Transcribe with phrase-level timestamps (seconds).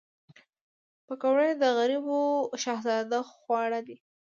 [1.07, 2.21] پکورې د غریبو
[2.61, 3.97] شهزاده خواړه دي